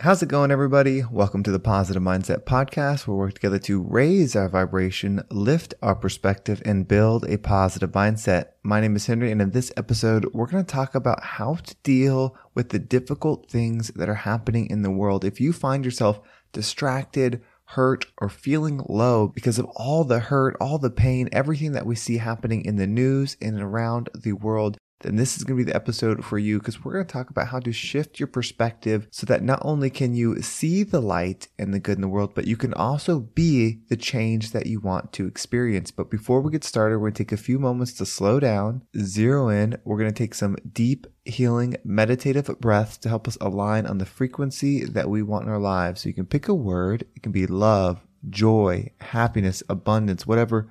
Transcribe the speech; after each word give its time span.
How's 0.00 0.20
it 0.24 0.28
going, 0.28 0.50
everybody? 0.50 1.04
Welcome 1.08 1.44
to 1.44 1.52
the 1.52 1.60
Positive 1.60 2.02
Mindset 2.02 2.42
Podcast, 2.42 3.06
where 3.06 3.16
we 3.16 3.20
work 3.20 3.34
together 3.34 3.60
to 3.60 3.80
raise 3.80 4.34
our 4.34 4.48
vibration, 4.48 5.22
lift 5.30 5.72
our 5.82 5.94
perspective, 5.94 6.60
and 6.64 6.88
build 6.88 7.24
a 7.26 7.38
positive 7.38 7.92
mindset. 7.92 8.48
My 8.64 8.80
name 8.80 8.96
is 8.96 9.06
Henry, 9.06 9.30
and 9.30 9.40
in 9.40 9.52
this 9.52 9.72
episode, 9.76 10.28
we're 10.34 10.48
going 10.48 10.64
to 10.64 10.70
talk 10.70 10.96
about 10.96 11.22
how 11.22 11.54
to 11.54 11.76
deal 11.84 12.36
with 12.54 12.70
the 12.70 12.80
difficult 12.80 13.48
things 13.48 13.92
that 13.94 14.08
are 14.08 14.14
happening 14.14 14.68
in 14.68 14.82
the 14.82 14.90
world. 14.90 15.24
If 15.24 15.40
you 15.40 15.52
find 15.52 15.84
yourself 15.84 16.20
distracted, 16.52 17.40
hurt, 17.66 18.06
or 18.18 18.28
feeling 18.28 18.84
low 18.88 19.28
because 19.28 19.60
of 19.60 19.66
all 19.76 20.02
the 20.02 20.18
hurt, 20.18 20.56
all 20.60 20.78
the 20.78 20.90
pain, 20.90 21.28
everything 21.30 21.70
that 21.72 21.86
we 21.86 21.94
see 21.94 22.18
happening 22.18 22.64
in 22.64 22.76
the 22.76 22.88
news 22.88 23.36
and 23.40 23.60
around 23.60 24.10
the 24.12 24.32
world, 24.32 24.76
then 25.00 25.16
this 25.16 25.36
is 25.36 25.44
going 25.44 25.58
to 25.58 25.64
be 25.64 25.70
the 25.70 25.76
episode 25.76 26.24
for 26.24 26.38
you 26.38 26.58
because 26.58 26.82
we're 26.82 26.94
going 26.94 27.06
to 27.06 27.12
talk 27.12 27.30
about 27.30 27.48
how 27.48 27.60
to 27.60 27.72
shift 27.72 28.18
your 28.18 28.26
perspective 28.26 29.06
so 29.10 29.26
that 29.26 29.42
not 29.42 29.58
only 29.62 29.90
can 29.90 30.14
you 30.14 30.40
see 30.40 30.82
the 30.82 31.00
light 31.00 31.48
and 31.58 31.74
the 31.74 31.78
good 31.78 31.96
in 31.96 32.00
the 32.00 32.08
world, 32.08 32.34
but 32.34 32.46
you 32.46 32.56
can 32.56 32.72
also 32.74 33.20
be 33.20 33.80
the 33.88 33.96
change 33.96 34.52
that 34.52 34.66
you 34.66 34.80
want 34.80 35.12
to 35.12 35.26
experience. 35.26 35.90
But 35.90 36.10
before 36.10 36.40
we 36.40 36.52
get 36.52 36.64
started, 36.64 36.98
we're 36.98 37.08
going 37.08 37.14
to 37.14 37.24
take 37.24 37.32
a 37.32 37.36
few 37.36 37.58
moments 37.58 37.92
to 37.94 38.06
slow 38.06 38.40
down, 38.40 38.82
zero 38.98 39.48
in. 39.48 39.76
We're 39.84 39.98
going 39.98 40.10
to 40.10 40.18
take 40.18 40.34
some 40.34 40.56
deep, 40.72 41.06
healing, 41.24 41.76
meditative 41.84 42.46
breaths 42.60 42.96
to 42.98 43.08
help 43.08 43.28
us 43.28 43.36
align 43.40 43.86
on 43.86 43.98
the 43.98 44.06
frequency 44.06 44.84
that 44.84 45.10
we 45.10 45.22
want 45.22 45.44
in 45.44 45.50
our 45.50 45.58
lives. 45.58 46.02
So 46.02 46.08
you 46.08 46.14
can 46.14 46.26
pick 46.26 46.48
a 46.48 46.54
word, 46.54 47.04
it 47.14 47.22
can 47.22 47.32
be 47.32 47.46
love, 47.46 48.00
joy, 48.30 48.90
happiness, 49.00 49.62
abundance, 49.68 50.26
whatever 50.26 50.70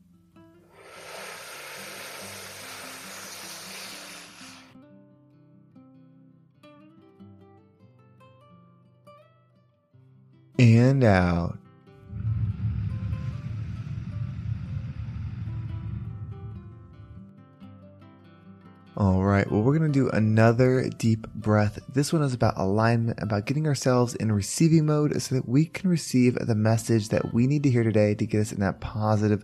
And 10.61 11.03
out. 11.03 11.57
All 18.95 19.23
right, 19.23 19.49
well, 19.49 19.63
we're 19.63 19.75
going 19.75 19.91
to 19.91 19.99
do 19.99 20.09
another 20.09 20.87
deep 20.87 21.27
breath. 21.33 21.79
This 21.91 22.13
one 22.13 22.21
is 22.21 22.35
about 22.35 22.53
alignment, 22.57 23.17
about 23.19 23.47
getting 23.47 23.65
ourselves 23.65 24.13
in 24.13 24.31
receiving 24.31 24.85
mode 24.85 25.19
so 25.19 25.33
that 25.33 25.49
we 25.49 25.65
can 25.65 25.89
receive 25.89 26.35
the 26.35 26.53
message 26.53 27.09
that 27.09 27.33
we 27.33 27.47
need 27.47 27.63
to 27.63 27.71
hear 27.71 27.83
today 27.83 28.13
to 28.13 28.25
get 28.27 28.41
us 28.41 28.51
in 28.51 28.59
that 28.59 28.79
positive 28.79 29.43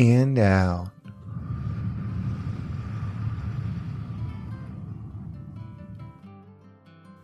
And 0.00 0.38
out. 0.38 0.90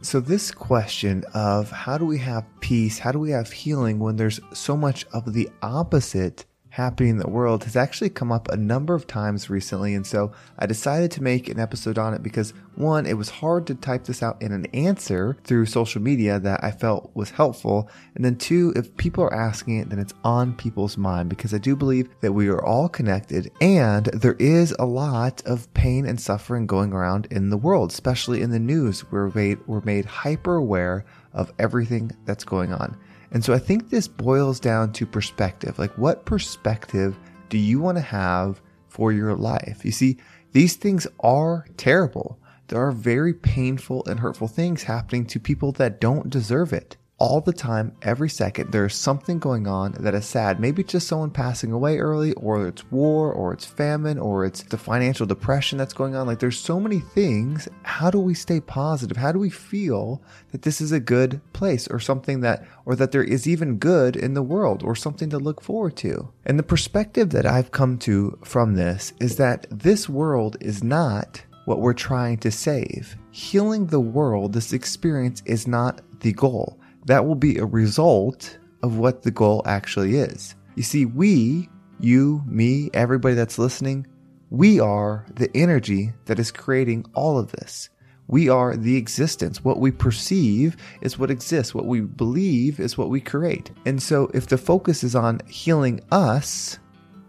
So, 0.03 0.20
this 0.20 0.53
question 0.53 1.25
of 1.34 1.70
how 1.70 1.98
do 1.98 2.04
we 2.04 2.19
have 2.19 2.44
peace, 2.60 2.98
how 2.98 3.10
do 3.10 3.19
we 3.19 3.31
have 3.31 3.50
healing 3.50 3.98
when 3.98 4.16
there's 4.16 4.38
so 4.53 4.76
much 4.76 5.04
of 5.12 5.32
the 5.32 5.48
opposite 5.62 6.44
happening 6.76 7.12
in 7.12 7.16
the 7.16 7.28
world 7.28 7.64
has 7.64 7.75
actually 7.75 8.10
come 8.10 8.31
up 8.31 8.48
a 8.48 8.56
number 8.56 8.94
of 8.94 9.06
times 9.06 9.48
recently. 9.48 9.94
And 9.94 10.06
so 10.06 10.32
I 10.59 10.66
decided 10.66 11.10
to 11.12 11.22
make 11.22 11.48
an 11.48 11.59
episode 11.59 11.97
on 11.97 12.12
it 12.12 12.22
because 12.22 12.53
one, 12.75 13.06
it 13.06 13.16
was 13.16 13.31
hard 13.31 13.66
to 13.69 13.75
type 13.75 14.04
this 14.04 14.22
out 14.22 14.41
in 14.42 14.53
an 14.53 14.66
answer 14.66 15.38
through 15.44 15.64
social 15.64 16.03
media 16.03 16.38
that 16.38 16.62
I 16.62 16.70
felt 16.70 17.10
was 17.14 17.31
helpful. 17.31 17.88
And 18.14 18.22
then 18.22 18.37
two, 18.37 18.75
if 18.76 18.94
people 18.98 19.25
are 19.25 19.32
asking 19.32 19.78
it, 19.78 19.88
then 19.88 19.98
it's 19.98 20.12
on 20.22 20.54
people's 20.54 20.98
mind 20.98 21.31
because 21.31 21.54
I 21.54 21.59
do 21.59 21.75
believe 21.75 22.10
that 22.20 22.34
we 22.34 22.48
are 22.48 22.62
all 22.62 22.91
connected 22.91 23.50
and 23.62 24.04
there 24.06 24.37
is 24.38 24.76
a 24.78 24.84
lot 24.84 25.43
of 25.47 25.72
pain 25.72 26.04
and 26.04 26.20
suffering 26.20 26.66
going 26.66 26.93
around 26.93 27.26
in 27.31 27.48
the 27.48 27.56
world, 27.56 27.91
especially 27.91 28.43
in 28.43 28.50
the 28.50 28.58
news. 28.58 29.10
We're 29.10 29.31
made, 29.31 29.66
we're 29.66 29.81
made 29.81 30.04
hyper 30.04 30.56
aware 30.56 31.06
of 31.32 31.54
everything 31.58 32.10
that's 32.26 32.44
going 32.44 32.75
on. 32.75 32.98
And 33.31 33.44
so 33.44 33.53
I 33.53 33.59
think 33.59 33.91
this 33.91 34.09
boils 34.09 34.60
down 34.60 34.92
to 34.92 35.06
perspective. 35.06 35.78
Like, 35.78 35.97
what 35.98 36.25
perspective 36.25 37.19
do 37.48 37.59
you 37.59 37.81
want 37.81 37.98
to 37.98 38.03
have 38.03 38.60
for 38.88 39.12
your 39.12 39.34
life? 39.34 39.84
You 39.84 39.92
see, 39.92 40.19
these 40.53 40.76
things 40.76 41.06
are 41.20 41.66
terrible. 41.76 42.38
There 42.69 42.81
are 42.81 42.92
very 42.92 43.34
painful 43.34 44.04
and 44.06 44.20
hurtful 44.20 44.48
things 44.48 44.84
happening 44.84 45.26
to 45.26 45.41
people 45.41 45.72
that 45.72 46.00
don't 46.00 46.31
deserve 46.31 46.72
it 46.72 46.97
all 47.19 47.41
the 47.41 47.53
time, 47.53 47.97
every 48.03 48.28
second, 48.28 48.72
there's 48.72 48.94
something 48.94 49.38
going 49.38 49.66
on 49.66 49.93
that 50.00 50.15
is 50.15 50.27
sad. 50.27 50.60
Maybe 50.60 50.82
it's 50.82 50.93
just 50.93 51.09
someone 51.09 51.31
passing 51.31 51.72
away 51.72 51.99
early, 51.99 52.34
or 52.34 52.66
it's 52.66 52.91
war, 52.91 53.32
or 53.32 53.54
it's 53.54 53.65
famine, 53.65 54.19
or 54.19 54.44
it's 54.44 54.62
the 54.65 54.77
financial 54.77 55.25
depression 55.25 55.78
that's 55.78 55.94
going 55.94 56.15
on. 56.15 56.26
Like 56.26 56.41
there's 56.41 56.59
so 56.59 56.78
many 56.78 57.00
things. 57.00 57.69
How 57.84 58.10
do 58.10 58.21
we 58.21 58.34
stay 58.34 58.60
positive? 58.60 59.16
How 59.16 59.32
do 59.32 59.38
we 59.38 59.49
feel 59.49 60.22
that 60.53 60.60
this 60.62 60.82
is 60.82 60.93
a 60.93 61.00
good 61.00 61.41
place 61.55 61.88
or 61.88 61.99
something 61.99 62.41
that, 62.41 62.66
or 62.84 62.94
that 62.97 63.12
there 63.12 63.25
is 63.25 63.47
even 63.47 63.78
good 63.78 64.15
in 64.15 64.34
the 64.34 64.43
world 64.43 64.82
or 64.82 64.94
something 64.94 65.31
to 65.31 65.38
look 65.38 65.62
forward 65.62 65.97
to? 65.97 66.28
And 66.44 66.59
the 66.59 66.62
perspective 66.62 67.31
that 67.31 67.47
I've 67.47 67.71
come 67.71 67.97
to 68.00 68.38
from 68.44 68.75
this 68.75 69.15
is 69.21 69.37
that 69.37 69.66
this 69.71 70.06
world 70.06 70.59
is 70.60 70.84
not 70.84 71.43
what 71.65 71.81
we're 71.81 71.94
trying 71.94 72.37
to 72.38 72.50
save. 72.50 73.16
Healing 73.31 73.87
the 73.87 74.00
world, 74.00 74.53
this 74.53 74.75
experience 74.75 75.43
is 75.47 75.66
not 75.66 76.03
the 76.21 76.32
goal 76.34 76.78
that 77.06 77.25
will 77.25 77.37
be 77.37 77.59
a 77.59 77.65
result 77.65 78.59
of 78.83 78.99
what 78.99 79.22
the 79.22 79.31
goal 79.31 79.62
actually 79.65 80.17
is. 80.17 80.55
You 80.75 80.83
see, 80.83 81.06
we, 81.06 81.69
you, 82.00 82.43
me, 82.47 82.91
everybody 82.93 83.34
that's 83.34 83.58
listening, 83.58 84.06
we 84.50 84.79
are 84.79 85.26
the 85.35 85.50
energy 85.56 86.12
that 86.26 86.38
is 86.38 86.50
creating 86.50 87.06
all 87.14 87.38
of 87.38 87.53
this. 87.53 87.88
We 88.29 88.49
are 88.49 88.76
the 88.76 88.97
existence. 88.97 89.64
What 89.64 89.79
we 89.79 89.93
perceive 89.93 90.76
is 91.00 91.19
what 91.19 91.31
exists. 91.31 91.75
What 91.75 91.87
we 91.87 92.00
believe 92.00 92.81
is 92.81 92.99
what 92.99 93.08
we 93.08 93.20
create. 93.20 93.70
And 93.87 94.03
so, 94.03 94.31
if 94.35 94.49
the 94.49 94.58
focus 94.58 95.05
is 95.05 95.14
on 95.14 95.41
healing 95.47 96.00
us, 96.11 96.79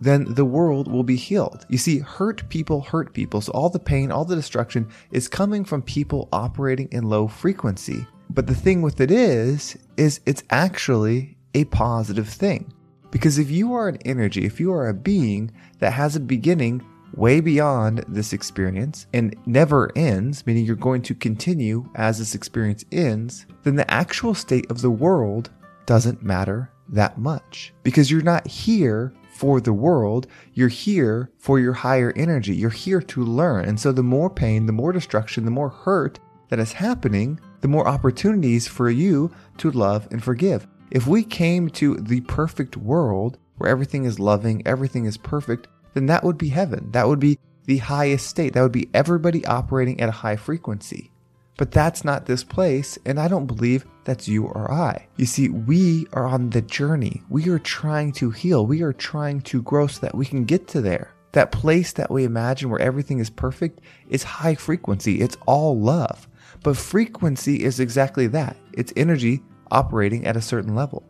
then 0.02 0.34
the 0.34 0.46
world 0.46 0.92
will 0.92 1.04
be 1.04 1.16
healed. 1.16 1.66
You 1.70 1.78
see, 1.78 2.00
hurt 2.00 2.50
people 2.50 2.82
hurt 2.82 3.14
people. 3.14 3.42
So, 3.42 3.52
all 3.52 3.70
the 3.70 3.80
pain, 3.80 4.12
all 4.12 4.26
the 4.26 4.36
destruction 4.36 4.88
is 5.12 5.28
coming 5.28 5.64
from 5.64 5.84
people 5.84 6.30
operating 6.32 6.88
in 6.92 7.04
low 7.04 7.28
frequency. 7.28 8.08
But 8.30 8.48
the 8.48 8.56
thing 8.56 8.82
with 8.82 9.02
it 9.02 9.12
is, 9.12 9.78
is 9.96 10.20
it's 10.26 10.44
actually 10.50 11.38
a 11.54 11.66
positive 11.66 12.30
thing. 12.30 12.74
Because 13.12 13.40
if 13.40 13.50
you 13.50 13.74
are 13.74 13.88
an 13.88 13.98
energy, 14.06 14.46
if 14.46 14.60
you 14.60 14.74
are 14.74 14.90
a 14.90 14.94
being 14.94 15.52
that 15.80 15.94
has 15.94 16.16
a 16.16 16.20
beginning 16.20 16.86
way 17.16 17.40
beyond 17.40 18.04
this 18.08 18.34
experience 18.34 19.08
and 19.14 19.36
never 19.46 19.92
ends, 19.98 20.46
meaning 20.46 20.66
you're 20.66 20.76
going 20.76 21.02
to 21.04 21.16
continue 21.16 21.90
as 21.96 22.20
this 22.20 22.36
experience 22.36 22.84
ends, 22.92 23.46
then 23.64 23.76
the 23.76 23.90
actual 23.92 24.34
state 24.34 24.70
of 24.70 24.82
the 24.82 24.92
world 24.92 25.50
doesn't 25.86 26.22
matter 26.22 26.70
that 26.90 27.18
much. 27.18 27.74
Because 27.84 28.12
you're 28.12 28.22
not 28.22 28.46
here 28.46 29.14
for 29.38 29.62
the 29.62 29.74
world. 29.74 30.28
You're 30.54 30.68
here 30.68 31.32
for 31.38 31.60
your 31.60 31.74
higher 31.74 32.12
energy. 32.16 32.56
You're 32.56 32.70
here 32.70 33.02
to 33.02 33.24
learn. 33.24 33.66
And 33.66 33.80
so 33.80 33.92
the 33.92 34.04
more 34.04 34.30
pain, 34.30 34.66
the 34.66 34.74
more 34.74 34.92
destruction, 34.92 35.46
the 35.46 35.52
more 35.52 35.70
hurt 35.70 36.20
that 36.50 36.60
is 36.60 36.74
happening, 36.74 37.40
the 37.62 37.68
more 37.68 37.88
opportunities 37.88 38.68
for 38.68 38.90
you 38.90 39.32
to 39.58 39.72
love 39.72 40.08
and 40.12 40.24
forgive. 40.24 40.68
If 40.92 41.08
we 41.08 41.24
came 41.24 41.70
to 41.72 41.96
the 41.96 42.22
perfect 42.22 42.78
world 42.78 43.38
where 43.58 43.70
everything 43.70 44.06
is 44.06 44.20
loving, 44.20 44.66
everything 44.66 45.06
is 45.06 45.18
perfect, 45.18 45.68
then 45.94 46.06
that 46.06 46.24
would 46.24 46.38
be 46.38 46.50
heaven. 46.50 46.92
That 46.92 47.08
would 47.08 47.20
be 47.20 47.40
the 47.66 47.78
highest 47.78 48.28
state. 48.28 48.54
That 48.54 48.62
would 48.62 48.72
be 48.72 48.90
everybody 48.94 49.46
operating 49.46 50.00
at 50.00 50.10
a 50.10 50.14
high 50.14 50.36
frequency. 50.36 51.12
But 51.58 51.72
that's 51.72 52.06
not 52.06 52.28
this 52.28 52.44
place, 52.44 53.00
and 53.06 53.20
I 53.20 53.28
don't 53.28 53.48
believe 53.48 53.86
that's 54.04 54.28
you 54.28 54.46
or 54.46 54.72
I. 54.72 55.08
You 55.18 55.26
see, 55.26 55.50
we 55.50 56.06
are 56.14 56.28
on 56.28 56.52
the 56.52 56.62
journey. 56.62 57.24
We 57.30 57.50
are 57.50 57.60
trying 57.60 58.12
to 58.14 58.30
heal. 58.30 58.66
We 58.66 58.84
are 58.84 58.94
trying 58.94 59.42
to 59.42 59.64
grow 59.64 59.88
so 59.88 60.02
that 60.02 60.16
we 60.16 60.26
can 60.26 60.46
get 60.46 60.68
to 60.70 60.82
there. 60.82 61.14
That 61.32 61.52
place 61.52 61.92
that 61.94 62.12
we 62.12 62.24
imagine 62.24 62.70
where 62.70 62.80
everything 62.80 63.20
is 63.20 63.32
perfect 63.32 63.82
is 64.08 64.24
high 64.24 64.56
frequency. 64.56 65.20
It's 65.20 65.38
all 65.48 65.80
love. 65.80 66.28
But 66.68 66.76
frequency 66.76 67.64
is 67.64 67.80
exactly 67.80 68.28
that 68.28 68.58
it's 68.74 68.92
energy 68.98 69.42
operating 69.72 70.28
at 70.28 70.36
a 70.36 70.42
certain 70.42 70.76
level. 70.76 71.02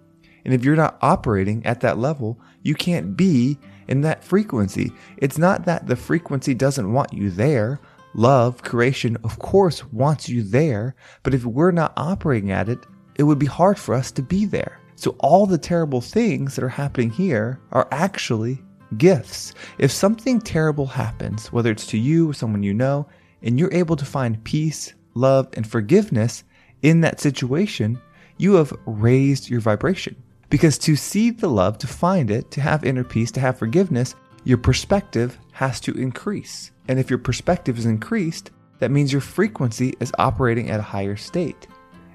And 0.46 0.54
if 0.54 0.64
you're 0.64 0.76
not 0.76 1.00
operating 1.02 1.66
at 1.66 1.82
that 1.82 1.98
level, 1.98 2.40
you 2.62 2.76
can't 2.76 3.18
be 3.18 3.58
in 3.88 4.02
that 4.02 4.24
frequency. 4.24 4.92
It's 5.18 5.40
not 5.40 5.66
that 5.66 5.88
the 5.88 5.96
frequency 5.96 6.54
doesn't 6.54 6.94
want 6.94 7.12
you 7.12 7.32
there. 7.32 7.80
Love, 8.14 8.62
creation, 8.62 9.18
of 9.24 9.40
course, 9.40 9.84
wants 9.86 10.30
you 10.30 10.44
there. 10.44 10.94
But 11.24 11.34
if 11.34 11.44
we're 11.44 11.72
not 11.72 11.94
operating 11.98 12.52
at 12.52 12.70
it, 12.70 12.86
it 13.16 13.24
would 13.24 13.40
be 13.40 13.48
hard 13.48 13.80
for 13.80 13.96
us 13.96 14.12
to 14.12 14.22
be 14.22 14.46
there. 14.46 14.80
So 14.94 15.16
all 15.22 15.48
the 15.48 15.58
terrible 15.58 16.02
things 16.02 16.56
that 16.56 16.64
are 16.64 16.70
happening 16.70 17.10
here 17.10 17.60
are 17.72 17.88
actually 17.90 18.64
gifts. 19.00 19.56
If 19.80 19.90
something 19.90 20.40
terrible 20.40 20.86
happens, 20.86 21.52
whether 21.52 21.72
it's 21.72 21.88
to 21.88 21.98
you 21.98 22.30
or 22.30 22.36
someone 22.36 22.62
you 22.62 22.76
know, 22.76 23.08
and 23.42 23.60
you're 23.60 23.74
able 23.74 23.96
to 23.96 24.06
find 24.06 24.44
peace, 24.44 24.94
love, 25.18 25.50
and 25.54 25.66
forgiveness 25.66 26.44
in 26.82 27.02
that 27.02 27.20
situation, 27.20 28.00
you 28.38 28.54
have 28.56 28.74
raised 28.86 29.50
your 29.50 29.60
vibration. 29.60 30.16
Because 30.50 30.78
to 30.80 30.96
see 30.96 31.32
the 31.32 31.50
love, 31.50 31.78
to 31.80 31.88
find 31.88 32.32
it, 32.32 32.52
to 32.52 32.62
have 32.62 32.86
inner 32.86 33.04
peace, 33.04 33.32
to 33.32 33.40
have 33.40 33.58
forgiveness, 33.58 34.16
your 34.44 34.58
perspective 34.58 35.38
has 35.52 35.80
to 35.82 35.92
increase. 35.94 36.72
And 36.88 37.00
if 37.00 37.10
your 37.10 37.20
perspective 37.20 37.78
is 37.78 37.86
increased, 37.86 38.52
that 38.80 38.92
means 38.92 39.12
your 39.12 39.22
frequency 39.22 39.94
is 40.00 40.14
operating 40.18 40.70
at 40.70 40.80
a 40.80 40.84
higher 40.84 41.18
state. 41.18 41.68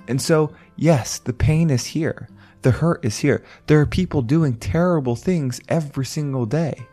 And 0.09 0.21
so, 0.21 0.53
yes, 0.77 1.19
the 1.19 1.33
pain 1.33 1.71
is 1.71 1.85
here. 1.85 2.29
The 2.63 2.71
hurt 2.71 3.05
is 3.05 3.19
here. 3.19 3.45
There 3.67 3.81
are 3.81 3.87
people 3.87 4.23
doing 4.23 4.55
terrible 4.57 5.17
things 5.17 5.61
every 5.69 6.07
single 6.07 6.47
day. 6.47 6.87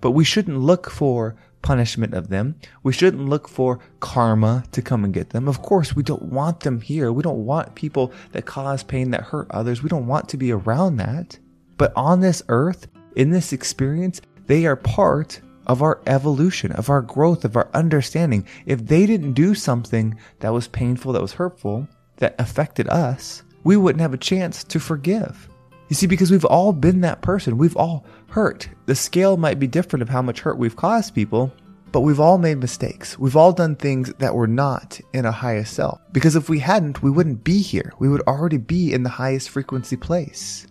But 0.00 0.12
we 0.12 0.24
shouldn't 0.24 0.60
look 0.60 0.88
for 0.88 1.36
punishment 1.66 2.14
of 2.14 2.28
them. 2.28 2.54
We 2.84 2.92
shouldn't 2.92 3.28
look 3.28 3.48
for 3.48 3.80
karma 3.98 4.62
to 4.70 4.80
come 4.80 5.02
and 5.02 5.12
get 5.12 5.30
them. 5.30 5.48
Of 5.48 5.62
course, 5.62 5.96
we 5.96 6.04
don't 6.04 6.22
want 6.22 6.60
them 6.60 6.80
here. 6.80 7.10
We 7.10 7.24
don't 7.24 7.44
want 7.44 7.74
people 7.74 8.12
that 8.30 8.46
cause 8.46 8.84
pain, 8.84 9.10
that 9.10 9.22
hurt 9.22 9.50
others. 9.50 9.82
We 9.82 9.88
don't 9.88 10.06
want 10.06 10.28
to 10.28 10.36
be 10.36 10.52
around 10.52 10.98
that. 10.98 11.36
But 11.76 11.92
on 11.96 12.20
this 12.20 12.40
earth, 12.46 12.86
in 13.16 13.30
this 13.30 13.52
experience, 13.52 14.20
they 14.46 14.64
are 14.64 14.76
part 14.76 15.40
of 15.66 15.82
our 15.82 16.00
evolution, 16.06 16.70
of 16.70 16.88
our 16.88 17.02
growth, 17.02 17.44
of 17.44 17.56
our 17.56 17.68
understanding. 17.74 18.46
If 18.64 18.86
they 18.86 19.04
didn't 19.04 19.32
do 19.32 19.56
something 19.56 20.16
that 20.38 20.52
was 20.52 20.68
painful, 20.68 21.14
that 21.14 21.22
was 21.22 21.32
hurtful, 21.32 21.88
that 22.18 22.36
affected 22.38 22.88
us, 22.88 23.42
we 23.64 23.76
wouldn't 23.76 24.02
have 24.02 24.14
a 24.14 24.18
chance 24.18 24.62
to 24.62 24.78
forgive. 24.78 25.48
You 25.88 25.94
see, 25.94 26.06
because 26.06 26.30
we've 26.30 26.44
all 26.44 26.72
been 26.72 27.00
that 27.02 27.22
person, 27.22 27.58
we've 27.58 27.76
all 27.76 28.04
hurt. 28.28 28.68
The 28.86 28.94
scale 28.94 29.36
might 29.36 29.58
be 29.58 29.66
different 29.66 30.02
of 30.02 30.08
how 30.08 30.22
much 30.22 30.40
hurt 30.40 30.58
we've 30.58 30.74
caused 30.74 31.14
people, 31.14 31.52
but 31.92 32.00
we've 32.00 32.20
all 32.20 32.38
made 32.38 32.58
mistakes. 32.58 33.18
We've 33.18 33.36
all 33.36 33.52
done 33.52 33.76
things 33.76 34.12
that 34.18 34.34
were 34.34 34.48
not 34.48 35.00
in 35.12 35.24
a 35.24 35.32
highest 35.32 35.74
self. 35.74 36.00
Because 36.12 36.34
if 36.34 36.48
we 36.48 36.58
hadn't, 36.58 37.02
we 37.02 37.10
wouldn't 37.10 37.44
be 37.44 37.62
here. 37.62 37.92
We 37.98 38.08
would 38.08 38.22
already 38.22 38.58
be 38.58 38.92
in 38.92 39.04
the 39.04 39.08
highest 39.10 39.50
frequency 39.50 39.96
place. 39.96 40.66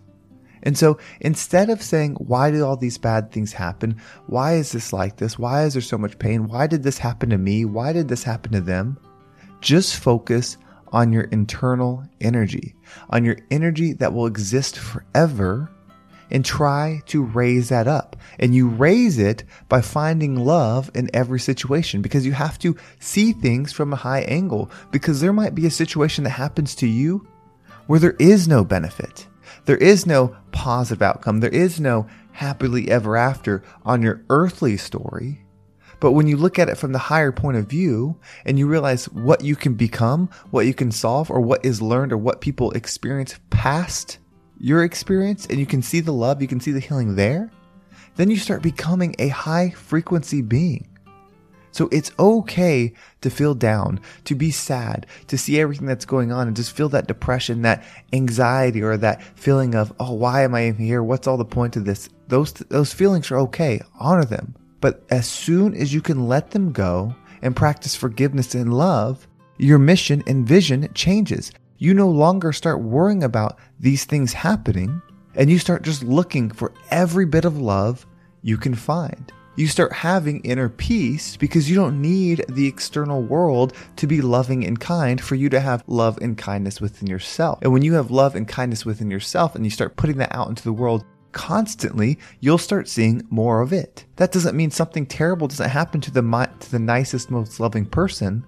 And 0.62 0.76
so 0.76 0.98
instead 1.20 1.70
of 1.70 1.82
saying, 1.82 2.16
why 2.16 2.50
did 2.50 2.60
all 2.60 2.76
these 2.76 2.98
bad 2.98 3.30
things 3.30 3.52
happen? 3.52 4.00
Why 4.26 4.54
is 4.54 4.72
this 4.72 4.92
like 4.92 5.16
this? 5.16 5.38
Why 5.38 5.64
is 5.64 5.72
there 5.72 5.82
so 5.82 5.96
much 5.96 6.18
pain? 6.18 6.48
Why 6.48 6.66
did 6.66 6.82
this 6.82 6.98
happen 6.98 7.30
to 7.30 7.38
me? 7.38 7.64
Why 7.64 7.92
did 7.92 8.08
this 8.08 8.24
happen 8.24 8.52
to 8.52 8.60
them? 8.60 8.98
Just 9.60 9.96
focus 9.96 10.58
on 10.92 11.12
your 11.12 11.24
internal 11.24 12.04
energy, 12.20 12.74
on 13.10 13.24
your 13.24 13.38
energy 13.50 13.92
that 13.94 14.12
will 14.12 14.26
exist 14.26 14.78
forever, 14.78 15.70
and 16.30 16.44
try 16.44 17.02
to 17.06 17.22
raise 17.22 17.68
that 17.68 17.86
up. 17.86 18.16
And 18.38 18.54
you 18.54 18.68
raise 18.68 19.18
it 19.18 19.44
by 19.68 19.80
finding 19.80 20.36
love 20.36 20.90
in 20.94 21.08
every 21.14 21.40
situation 21.40 22.02
because 22.02 22.26
you 22.26 22.32
have 22.32 22.58
to 22.60 22.76
see 22.98 23.32
things 23.32 23.72
from 23.72 23.92
a 23.92 23.96
high 23.96 24.22
angle 24.22 24.70
because 24.90 25.20
there 25.20 25.32
might 25.32 25.54
be 25.54 25.66
a 25.66 25.70
situation 25.70 26.24
that 26.24 26.30
happens 26.30 26.74
to 26.76 26.86
you 26.86 27.26
where 27.86 28.00
there 28.00 28.16
is 28.18 28.48
no 28.48 28.64
benefit. 28.64 29.26
There 29.66 29.76
is 29.76 30.06
no 30.06 30.36
positive 30.52 31.02
outcome. 31.02 31.40
There 31.40 31.50
is 31.50 31.78
no 31.80 32.06
happily 32.32 32.90
ever 32.90 33.16
after 33.16 33.62
on 33.84 34.02
your 34.02 34.24
earthly 34.28 34.76
story. 34.76 35.45
But 36.00 36.12
when 36.12 36.26
you 36.26 36.36
look 36.36 36.58
at 36.58 36.68
it 36.68 36.76
from 36.76 36.92
the 36.92 36.98
higher 36.98 37.32
point 37.32 37.56
of 37.56 37.66
view 37.66 38.18
and 38.44 38.58
you 38.58 38.66
realize 38.66 39.06
what 39.06 39.42
you 39.42 39.56
can 39.56 39.74
become, 39.74 40.28
what 40.50 40.66
you 40.66 40.74
can 40.74 40.90
solve, 40.90 41.30
or 41.30 41.40
what 41.40 41.64
is 41.64 41.80
learned, 41.80 42.12
or 42.12 42.18
what 42.18 42.40
people 42.40 42.70
experience 42.72 43.38
past 43.50 44.18
your 44.58 44.84
experience, 44.84 45.46
and 45.46 45.58
you 45.58 45.66
can 45.66 45.82
see 45.82 46.00
the 46.00 46.12
love, 46.12 46.42
you 46.42 46.48
can 46.48 46.60
see 46.60 46.72
the 46.72 46.80
healing 46.80 47.16
there, 47.16 47.50
then 48.16 48.30
you 48.30 48.36
start 48.36 48.62
becoming 48.62 49.14
a 49.18 49.28
high 49.28 49.70
frequency 49.70 50.42
being. 50.42 50.88
So 51.72 51.90
it's 51.92 52.10
okay 52.18 52.94
to 53.20 53.28
feel 53.28 53.54
down, 53.54 54.00
to 54.24 54.34
be 54.34 54.50
sad, 54.50 55.06
to 55.26 55.36
see 55.36 55.60
everything 55.60 55.86
that's 55.86 56.06
going 56.06 56.32
on 56.32 56.46
and 56.46 56.56
just 56.56 56.72
feel 56.72 56.88
that 56.88 57.06
depression, 57.06 57.60
that 57.62 57.84
anxiety, 58.14 58.82
or 58.82 58.96
that 58.96 59.22
feeling 59.38 59.74
of, 59.74 59.92
oh, 60.00 60.14
why 60.14 60.44
am 60.44 60.54
I 60.54 60.68
even 60.68 60.82
here? 60.82 61.02
What's 61.02 61.26
all 61.26 61.36
the 61.36 61.44
point 61.44 61.76
of 61.76 61.84
this? 61.84 62.08
Those, 62.28 62.54
those 62.54 62.94
feelings 62.94 63.30
are 63.30 63.38
okay. 63.40 63.82
Honor 64.00 64.24
them. 64.24 64.54
But 64.86 65.02
as 65.10 65.26
soon 65.26 65.74
as 65.74 65.92
you 65.92 66.00
can 66.00 66.28
let 66.28 66.52
them 66.52 66.70
go 66.70 67.12
and 67.42 67.56
practice 67.56 67.96
forgiveness 67.96 68.54
and 68.54 68.72
love, 68.72 69.26
your 69.58 69.80
mission 69.80 70.22
and 70.28 70.46
vision 70.46 70.88
changes. 70.94 71.50
You 71.78 71.92
no 71.92 72.08
longer 72.08 72.52
start 72.52 72.80
worrying 72.80 73.24
about 73.24 73.58
these 73.80 74.04
things 74.04 74.32
happening 74.32 75.02
and 75.34 75.50
you 75.50 75.58
start 75.58 75.82
just 75.82 76.04
looking 76.04 76.52
for 76.52 76.72
every 76.92 77.26
bit 77.26 77.44
of 77.44 77.58
love 77.58 78.06
you 78.42 78.56
can 78.56 78.76
find. 78.76 79.32
You 79.56 79.66
start 79.66 79.92
having 79.92 80.40
inner 80.42 80.68
peace 80.68 81.36
because 81.36 81.68
you 81.68 81.74
don't 81.74 82.00
need 82.00 82.44
the 82.48 82.68
external 82.68 83.22
world 83.22 83.72
to 83.96 84.06
be 84.06 84.20
loving 84.20 84.64
and 84.64 84.78
kind 84.78 85.20
for 85.20 85.34
you 85.34 85.48
to 85.48 85.58
have 85.58 85.82
love 85.88 86.16
and 86.22 86.38
kindness 86.38 86.80
within 86.80 87.08
yourself. 87.08 87.58
And 87.60 87.72
when 87.72 87.82
you 87.82 87.94
have 87.94 88.12
love 88.12 88.36
and 88.36 88.46
kindness 88.46 88.86
within 88.86 89.10
yourself 89.10 89.56
and 89.56 89.64
you 89.64 89.70
start 89.72 89.96
putting 89.96 90.18
that 90.18 90.32
out 90.32 90.48
into 90.48 90.62
the 90.62 90.72
world, 90.72 91.04
constantly, 91.36 92.18
you'll 92.40 92.56
start 92.56 92.88
seeing 92.88 93.22
more 93.28 93.60
of 93.60 93.70
it. 93.70 94.06
That 94.16 94.32
doesn't 94.32 94.56
mean 94.56 94.70
something 94.70 95.04
terrible 95.04 95.46
doesn't 95.46 95.68
happen 95.68 96.00
to 96.00 96.10
the 96.10 96.22
to 96.60 96.70
the 96.70 96.78
nicest, 96.78 97.30
most 97.30 97.60
loving 97.60 97.84
person. 97.84 98.42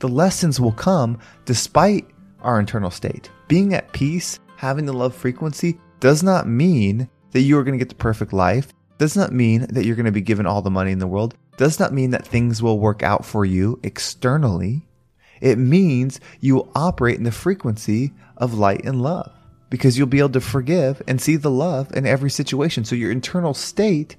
The 0.00 0.08
lessons 0.08 0.60
will 0.60 0.72
come 0.72 1.18
despite 1.46 2.06
our 2.42 2.60
internal 2.60 2.90
state. 2.90 3.30
Being 3.48 3.72
at 3.72 3.90
peace, 3.94 4.38
having 4.56 4.84
the 4.84 4.92
love 4.92 5.14
frequency 5.14 5.80
does 5.98 6.22
not 6.22 6.46
mean 6.46 7.08
that 7.30 7.40
you 7.40 7.56
are 7.58 7.64
going 7.64 7.72
to 7.72 7.82
get 7.82 7.88
the 7.88 7.94
perfect 7.94 8.34
life. 8.34 8.68
Does 8.98 9.16
not 9.16 9.32
mean 9.32 9.62
that 9.70 9.86
you're 9.86 9.96
going 9.96 10.04
to 10.04 10.12
be 10.12 10.20
given 10.20 10.44
all 10.44 10.60
the 10.60 10.70
money 10.70 10.92
in 10.92 10.98
the 10.98 11.06
world. 11.06 11.34
Does 11.56 11.80
not 11.80 11.94
mean 11.94 12.10
that 12.10 12.26
things 12.26 12.62
will 12.62 12.78
work 12.78 13.02
out 13.02 13.24
for 13.24 13.46
you 13.46 13.80
externally. 13.82 14.86
It 15.40 15.56
means 15.56 16.20
you 16.40 16.56
will 16.56 16.70
operate 16.74 17.16
in 17.16 17.24
the 17.24 17.32
frequency 17.32 18.12
of 18.36 18.52
light 18.52 18.84
and 18.84 19.00
love 19.00 19.32
because 19.70 19.96
you'll 19.98 20.06
be 20.06 20.18
able 20.18 20.30
to 20.30 20.40
forgive 20.40 21.02
and 21.06 21.20
see 21.20 21.36
the 21.36 21.50
love 21.50 21.92
in 21.94 22.06
every 22.06 22.30
situation. 22.30 22.84
So 22.84 22.94
your 22.94 23.10
internal 23.10 23.54
state 23.54 24.16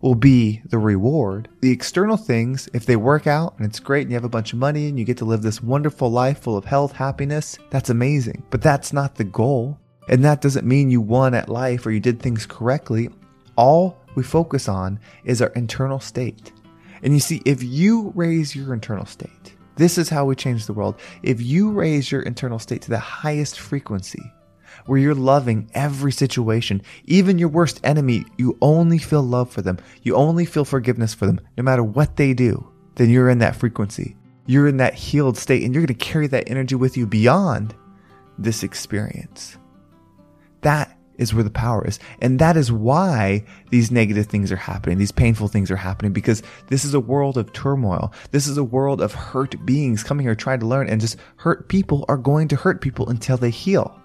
will 0.00 0.14
be 0.14 0.62
the 0.66 0.78
reward. 0.78 1.48
The 1.60 1.70
external 1.70 2.16
things, 2.16 2.68
if 2.72 2.86
they 2.86 2.96
work 2.96 3.26
out 3.26 3.54
and 3.56 3.66
it's 3.66 3.80
great 3.80 4.02
and 4.02 4.10
you 4.10 4.14
have 4.14 4.24
a 4.24 4.28
bunch 4.28 4.52
of 4.52 4.58
money 4.58 4.88
and 4.88 4.98
you 4.98 5.04
get 5.04 5.18
to 5.18 5.24
live 5.24 5.42
this 5.42 5.62
wonderful 5.62 6.10
life 6.10 6.40
full 6.40 6.56
of 6.56 6.64
health, 6.64 6.92
happiness, 6.92 7.58
that's 7.70 7.90
amazing. 7.90 8.42
But 8.50 8.62
that's 8.62 8.92
not 8.92 9.16
the 9.16 9.24
goal. 9.24 9.78
And 10.08 10.24
that 10.24 10.40
doesn't 10.40 10.66
mean 10.66 10.90
you 10.90 11.00
won 11.00 11.34
at 11.34 11.48
life 11.48 11.86
or 11.86 11.90
you 11.90 12.00
did 12.00 12.20
things 12.20 12.46
correctly. 12.46 13.10
All 13.56 13.98
we 14.14 14.22
focus 14.22 14.68
on 14.68 14.98
is 15.24 15.42
our 15.42 15.50
internal 15.50 16.00
state. 16.00 16.52
And 17.02 17.14
you 17.14 17.20
see, 17.20 17.42
if 17.44 17.62
you 17.62 18.12
raise 18.14 18.56
your 18.56 18.74
internal 18.74 19.06
state, 19.06 19.54
this 19.76 19.98
is 19.98 20.08
how 20.08 20.24
we 20.24 20.34
change 20.34 20.66
the 20.66 20.72
world. 20.72 20.96
If 21.22 21.40
you 21.40 21.70
raise 21.70 22.10
your 22.10 22.22
internal 22.22 22.58
state 22.58 22.82
to 22.82 22.90
the 22.90 22.98
highest 22.98 23.60
frequency, 23.60 24.22
where 24.86 24.98
you're 24.98 25.14
loving 25.14 25.70
every 25.74 26.12
situation, 26.12 26.82
even 27.04 27.38
your 27.38 27.48
worst 27.48 27.80
enemy, 27.84 28.24
you 28.36 28.58
only 28.60 28.98
feel 28.98 29.22
love 29.22 29.50
for 29.50 29.62
them. 29.62 29.78
You 30.02 30.16
only 30.16 30.44
feel 30.44 30.64
forgiveness 30.64 31.14
for 31.14 31.26
them, 31.26 31.40
no 31.56 31.62
matter 31.62 31.84
what 31.84 32.16
they 32.16 32.34
do, 32.34 32.66
then 32.96 33.10
you're 33.10 33.30
in 33.30 33.38
that 33.38 33.56
frequency. 33.56 34.16
You're 34.46 34.68
in 34.68 34.78
that 34.78 34.94
healed 34.94 35.36
state, 35.36 35.62
and 35.62 35.74
you're 35.74 35.86
going 35.86 35.98
to 35.98 36.04
carry 36.04 36.26
that 36.28 36.50
energy 36.50 36.74
with 36.74 36.96
you 36.96 37.06
beyond 37.06 37.74
this 38.38 38.62
experience. 38.62 39.56
That 40.62 40.96
is 41.20 41.34
where 41.34 41.44
the 41.44 41.50
power 41.50 41.86
is. 41.86 42.00
And 42.20 42.38
that 42.38 42.56
is 42.56 42.72
why 42.72 43.44
these 43.68 43.90
negative 43.90 44.26
things 44.26 44.50
are 44.50 44.56
happening. 44.56 44.96
These 44.96 45.12
painful 45.12 45.48
things 45.48 45.70
are 45.70 45.76
happening 45.76 46.12
because 46.12 46.42
this 46.68 46.84
is 46.84 46.94
a 46.94 47.00
world 47.00 47.36
of 47.36 47.52
turmoil. 47.52 48.12
This 48.30 48.48
is 48.48 48.56
a 48.56 48.64
world 48.64 49.02
of 49.02 49.12
hurt 49.12 49.54
beings 49.66 50.02
coming 50.02 50.24
here 50.24 50.34
trying 50.34 50.60
to 50.60 50.66
learn 50.66 50.88
and 50.88 51.00
just 51.00 51.18
hurt 51.36 51.68
people 51.68 52.06
are 52.08 52.16
going 52.16 52.48
to 52.48 52.56
hurt 52.56 52.80
people 52.80 53.10
until 53.10 53.36
they 53.36 53.50
heal. 53.50 53.99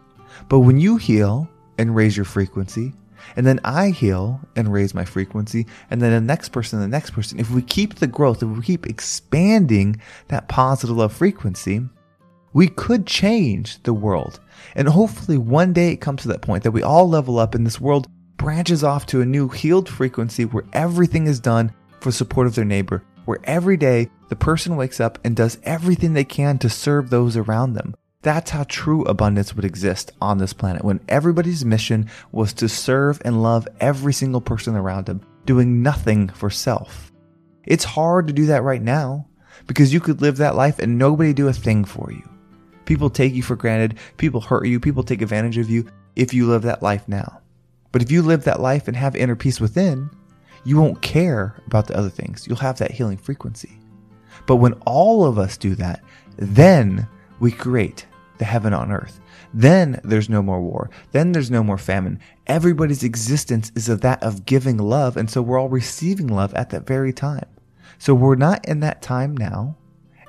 But 0.50 0.60
when 0.60 0.80
you 0.80 0.98
heal 0.98 1.50
and 1.77 1.96
raise 1.96 2.15
your 2.15 2.25
frequency, 2.25 2.94
and 3.36 3.46
then 3.46 3.60
I 3.63 3.89
heal 3.89 4.39
and 4.56 4.72
raise 4.72 4.94
my 4.94 5.06
frequency, 5.06 5.65
and 5.89 6.01
then 6.01 6.12
the 6.12 6.22
next 6.22 6.50
person, 6.50 6.80
the 6.80 6.88
next 6.88 7.12
person, 7.12 7.39
if 7.39 7.50
we 7.51 7.62
keep 7.62 7.96
the 7.96 8.08
growth, 8.08 8.44
if 8.44 8.50
we 8.50 8.62
keep 8.62 8.86
expanding 8.86 10.00
that 10.27 10.48
positive 10.48 10.96
love 10.96 11.13
frequency, 11.13 11.82
we 12.54 12.68
could 12.68 13.06
change 13.06 13.82
the 13.84 13.94
world. 13.94 14.39
And 14.75 14.88
hopefully 14.88 15.38
one 15.38 15.74
day 15.74 15.92
it 15.92 16.01
comes 16.01 16.22
to 16.22 16.30
that 16.30 16.42
point 16.42 16.63
that 16.63 16.72
we 16.72 16.84
all 16.84 17.10
level 17.10 17.38
up 17.38 17.54
and 17.54 17.65
this 17.65 17.82
world 17.82 18.08
branches 18.38 18.84
off 18.84 19.06
to 19.08 19.22
a 19.22 19.25
new 19.25 19.50
healed 19.50 19.89
frequency 19.89 20.46
where 20.46 20.63
everything 20.72 21.27
is 21.27 21.39
done 21.39 21.74
for 22.00 22.12
support 22.12 22.48
of 22.48 22.56
their 22.56 22.63
neighbor, 22.63 23.04
where 23.25 23.39
every 23.44 23.75
day 23.75 24.10
the 24.30 24.36
person 24.36 24.75
wakes 24.75 25.00
up 25.00 25.20
and 25.24 25.36
does 25.36 25.58
everything 25.63 26.13
they 26.13 26.24
can 26.24 26.58
to 26.60 26.70
serve 26.70 27.10
those 27.10 27.36
around 27.36 27.74
them. 27.74 27.96
That's 28.25 28.50
how 28.50 28.63
true 28.63 29.03
abundance 29.03 29.53
would 29.53 29.65
exist 29.65 30.12
on 30.20 30.39
this 30.39 30.51
planet 30.51 30.84
when 30.84 31.00
everybody's 31.08 31.63
mission 31.63 32.10
was 32.32 32.53
to 32.53 32.67
serve 32.67 33.22
and 33.24 33.44
love 33.44 33.67
every 33.79 34.13
single 34.13 34.41
person 34.41 34.75
around 34.75 35.05
them, 35.05 35.22
doing 35.46 35.84
nothing 35.84 36.29
for 36.29 36.50
self. 36.50 37.12
It's 37.65 37.84
hard 37.84 38.25
to 38.25 38.34
do 38.34 38.48
that 38.48 38.63
right 38.63 38.82
now 38.82 39.27
because 39.67 39.94
you 39.94 40.00
could 40.00 40.24
live 40.24 40.38
that 40.38 40.55
life 40.55 40.79
and 40.79 40.98
nobody 40.98 41.34
do 41.34 41.50
a 41.50 41.53
thing 41.53 41.86
for 41.86 42.12
you. 42.12 42.27
People 42.86 43.12
take 43.12 43.32
you 43.32 43.44
for 43.44 43.55
granted. 43.55 44.00
People 44.17 44.41
hurt 44.41 44.65
you. 44.65 44.79
People 44.79 45.03
take 45.03 45.22
advantage 45.22 45.60
of 45.60 45.70
you 45.70 45.86
if 46.15 46.34
you 46.34 46.48
live 46.48 46.63
that 46.63 46.82
life 46.82 47.08
now. 47.08 47.41
But 47.91 48.01
if 48.01 48.10
you 48.10 48.24
live 48.24 48.46
that 48.46 48.60
life 48.60 48.88
and 48.88 48.98
have 48.98 49.15
inner 49.15 49.36
peace 49.36 49.62
within, 49.62 50.10
you 50.63 50.82
won't 50.82 51.03
care 51.03 51.62
about 51.67 51.86
the 51.86 51.96
other 51.96 52.10
things. 52.10 52.48
You'll 52.48 52.58
have 52.58 52.79
that 52.79 52.89
healing 52.89 53.17
frequency. 53.17 53.77
But 54.48 54.55
when 54.55 54.74
all 54.88 55.25
of 55.25 55.38
us 55.38 55.58
do 55.58 55.75
that, 55.75 56.03
then 56.38 57.08
we 57.39 57.51
create 57.51 58.08
the 58.38 58.46
heaven 58.46 58.74
on 58.74 58.92
earth. 58.92 59.20
Then 59.54 60.00
there's 60.04 60.30
no 60.30 60.42
more 60.42 60.62
war. 60.62 60.89
Then 61.12 61.32
there's 61.32 61.51
no 61.51 61.63
more 61.63 61.77
famine. 61.77 62.20
Everybody's 62.48 63.04
existence 63.04 63.72
is 63.75 63.89
of 63.89 64.01
that 64.01 64.22
of 64.22 64.46
giving 64.46 64.77
love. 64.77 65.18
And 65.18 65.30
so 65.30 65.42
we're 65.42 65.60
all 65.60 65.70
receiving 65.70 66.27
love 66.27 66.54
at 66.54 66.70
that 66.72 66.86
very 66.86 67.13
time. 67.13 67.48
So 67.98 68.13
we're 68.13 68.36
not 68.36 68.65
in 68.68 68.82
that 68.82 69.01
time 69.01 69.36
now. 69.36 69.77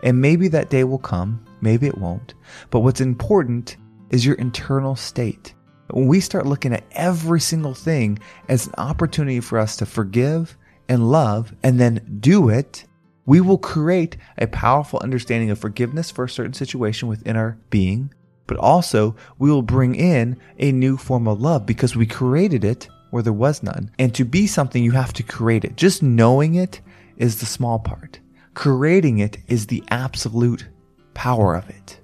And 0.03 0.21
maybe 0.21 0.49
that 0.49 0.71
day 0.71 0.85
will 0.85 0.99
come 0.99 1.47
Maybe 1.61 1.87
it 1.87 1.99
won't. 1.99 2.35
But 2.71 2.81
what's 2.81 3.01
important 3.01 3.77
is 4.11 4.25
your 4.25 4.37
internal 4.37 4.97
state. 4.97 5.55
When 5.91 6.07
we 6.07 6.21
start 6.21 6.47
looking 6.47 6.73
at 6.73 6.85
every 6.93 7.41
single 7.41 7.75
thing 7.75 8.19
as 8.49 8.67
an 8.67 8.75
opportunity 8.79 9.41
for 9.41 9.59
us 9.59 9.77
to 9.77 9.87
forgive 9.87 10.57
and 10.89 11.11
love 11.11 11.55
and 11.63 11.81
then 11.81 12.19
do 12.21 12.49
it, 12.49 12.85
we 13.27 13.41
will 13.41 13.59
create 13.59 14.17
a 14.39 14.47
powerful 14.47 15.01
understanding 15.03 15.51
of 15.51 15.59
forgiveness 15.59 16.11
for 16.11 16.25
a 16.25 16.31
certain 16.31 16.55
situation 16.55 17.09
within 17.09 17.37
our 17.37 17.59
being, 17.71 18.13
but 18.47 18.57
also 18.57 19.17
we 19.39 19.51
will 19.51 19.63
bring 19.63 19.95
in 19.95 20.39
a 20.59 20.73
new 20.73 20.97
form 20.97 21.27
of 21.27 21.41
love 21.41 21.67
because 21.67 21.97
we 21.97 22.07
created 22.07 22.65
it 22.65 22.89
where 23.11 23.23
there 23.23 23.33
was 23.33 23.63
none. 23.63 23.91
And 23.99 24.15
to 24.15 24.25
be 24.25 24.47
something, 24.47 24.83
you 24.83 24.93
have 24.93 25.13
to 25.15 25.23
create 25.23 25.65
it. 25.65 25.77
Just 25.77 26.03
knowing 26.03 26.55
it 26.55 26.81
is 27.17 27.41
the 27.41 27.47
small 27.47 27.79
part. 27.79 28.21
Creating 28.55 29.19
it 29.19 29.39
is 29.49 29.67
the 29.67 29.83
absolute 29.91 30.67
power 31.15 31.55
of 31.55 31.69
it. 31.69 32.01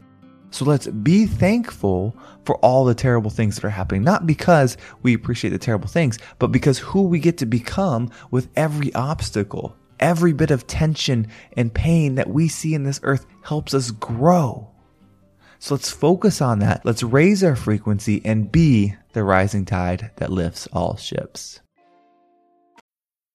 So 0.50 0.66
let's 0.66 0.86
be 0.86 1.24
thankful 1.24 2.14
for 2.44 2.56
all 2.56 2.84
the 2.84 2.94
terrible 2.94 3.30
things 3.30 3.54
that 3.54 3.64
are 3.64 3.70
happening, 3.70 4.02
not 4.02 4.26
because 4.26 4.76
we 5.02 5.14
appreciate 5.14 5.50
the 5.50 5.58
terrible 5.58 5.88
things, 5.88 6.18
but 6.38 6.48
because 6.48 6.78
who 6.78 7.02
we 7.02 7.20
get 7.20 7.38
to 7.38 7.46
become 7.46 8.10
with 8.30 8.48
every 8.54 8.92
obstacle, 8.94 9.76
every 10.02 10.35
bit 10.35 10.50
of 10.50 10.66
tension 10.66 11.28
and 11.54 11.73
pain 11.73 12.16
that 12.16 12.28
we 12.28 12.49
see 12.49 12.75
in 12.75 12.82
this 12.82 13.00
earth 13.04 13.25
helps 13.42 13.73
us 13.73 13.90
grow. 13.92 14.68
So 15.59 15.75
let's 15.75 15.90
focus 15.90 16.42
on 16.42 16.59
that. 16.59 16.85
Let's 16.85 17.04
raise 17.04 17.42
our 17.42 17.56
frequency 17.56 18.21
and 18.25 18.52
be 18.52 18.97
the 19.12 19.25
rising 19.25 19.64
tide 19.64 20.11
that 20.16 20.32
lifts 20.32 20.66
all 20.73 20.97
ships. 20.97 21.62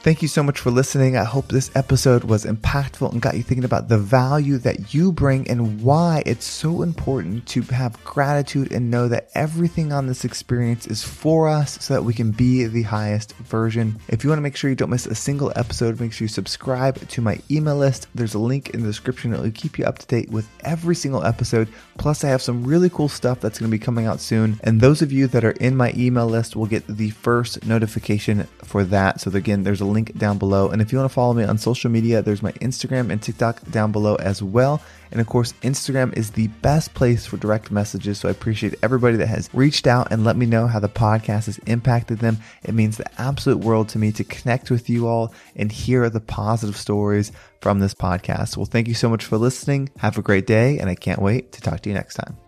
Thank 0.00 0.22
you 0.22 0.28
so 0.28 0.44
much 0.44 0.60
for 0.60 0.70
listening. 0.70 1.16
I 1.16 1.24
hope 1.24 1.48
this 1.48 1.74
episode 1.74 2.22
was 2.22 2.44
impactful 2.44 3.10
and 3.10 3.20
got 3.20 3.36
you 3.36 3.42
thinking 3.42 3.64
about 3.64 3.88
the 3.88 3.98
value 3.98 4.56
that 4.58 4.94
you 4.94 5.10
bring 5.10 5.50
and 5.50 5.82
why 5.82 6.22
it's 6.24 6.44
so 6.44 6.82
important 6.82 7.48
to 7.48 7.62
have 7.62 8.02
gratitude 8.04 8.70
and 8.70 8.92
know 8.92 9.08
that 9.08 9.28
everything 9.34 9.92
on 9.92 10.06
this 10.06 10.24
experience 10.24 10.86
is 10.86 11.02
for 11.02 11.48
us 11.48 11.84
so 11.84 11.94
that 11.94 12.04
we 12.04 12.14
can 12.14 12.30
be 12.30 12.64
the 12.66 12.84
highest 12.84 13.34
version. 13.38 13.98
If 14.06 14.22
you 14.22 14.30
want 14.30 14.38
to 14.38 14.42
make 14.42 14.54
sure 14.54 14.70
you 14.70 14.76
don't 14.76 14.88
miss 14.88 15.06
a 15.06 15.16
single 15.16 15.52
episode, 15.56 15.98
make 15.98 16.12
sure 16.12 16.26
you 16.26 16.28
subscribe 16.28 17.08
to 17.08 17.20
my 17.20 17.40
email 17.50 17.76
list. 17.76 18.06
There's 18.14 18.34
a 18.34 18.38
link 18.38 18.70
in 18.70 18.82
the 18.82 18.86
description 18.86 19.32
that 19.32 19.42
will 19.42 19.50
keep 19.50 19.80
you 19.80 19.84
up 19.84 19.98
to 19.98 20.06
date 20.06 20.30
with 20.30 20.48
every 20.60 20.94
single 20.94 21.24
episode. 21.24 21.66
Plus, 21.98 22.22
I 22.22 22.28
have 22.28 22.40
some 22.40 22.62
really 22.62 22.88
cool 22.88 23.08
stuff 23.08 23.40
that's 23.40 23.58
going 23.58 23.68
to 23.68 23.76
be 23.76 23.84
coming 23.84 24.06
out 24.06 24.20
soon. 24.20 24.60
And 24.62 24.80
those 24.80 25.02
of 25.02 25.10
you 25.10 25.26
that 25.26 25.44
are 25.44 25.50
in 25.50 25.76
my 25.76 25.92
email 25.96 26.28
list 26.28 26.54
will 26.54 26.66
get 26.66 26.86
the 26.86 27.10
first 27.10 27.66
notification 27.66 28.44
for 28.62 28.84
that. 28.84 29.20
So, 29.20 29.32
again, 29.32 29.64
there's 29.64 29.80
a 29.80 29.87
link 29.88 30.16
down 30.16 30.38
below. 30.38 30.68
And 30.68 30.80
if 30.80 30.92
you 30.92 30.98
want 30.98 31.10
to 31.10 31.14
follow 31.14 31.34
me 31.34 31.44
on 31.44 31.58
social 31.58 31.90
media, 31.90 32.22
there's 32.22 32.42
my 32.42 32.52
Instagram 32.52 33.10
and 33.10 33.22
TikTok 33.22 33.62
down 33.70 33.92
below 33.92 34.14
as 34.16 34.42
well. 34.42 34.80
And 35.10 35.20
of 35.20 35.26
course, 35.26 35.52
Instagram 35.62 36.16
is 36.16 36.30
the 36.30 36.48
best 36.62 36.94
place 36.94 37.26
for 37.26 37.36
direct 37.38 37.70
messages. 37.70 38.18
So 38.18 38.28
I 38.28 38.32
appreciate 38.32 38.74
everybody 38.82 39.16
that 39.16 39.26
has 39.26 39.48
reached 39.52 39.86
out 39.86 40.12
and 40.12 40.24
let 40.24 40.36
me 40.36 40.46
know 40.46 40.66
how 40.66 40.80
the 40.80 40.88
podcast 40.88 41.46
has 41.46 41.58
impacted 41.66 42.18
them. 42.18 42.38
It 42.62 42.74
means 42.74 42.96
the 42.96 43.20
absolute 43.20 43.58
world 43.58 43.88
to 43.90 43.98
me 43.98 44.12
to 44.12 44.24
connect 44.24 44.70
with 44.70 44.90
you 44.90 45.08
all 45.08 45.32
and 45.56 45.72
hear 45.72 46.10
the 46.10 46.20
positive 46.20 46.76
stories 46.76 47.32
from 47.60 47.80
this 47.80 47.94
podcast. 47.94 48.56
Well, 48.56 48.66
thank 48.66 48.88
you 48.88 48.94
so 48.94 49.08
much 49.08 49.24
for 49.24 49.38
listening. 49.38 49.88
Have 49.98 50.18
a 50.18 50.22
great 50.22 50.46
day, 50.46 50.78
and 50.78 50.88
I 50.88 50.94
can't 50.94 51.22
wait 51.22 51.52
to 51.52 51.60
talk 51.60 51.80
to 51.80 51.88
you 51.88 51.94
next 51.94 52.14
time. 52.14 52.47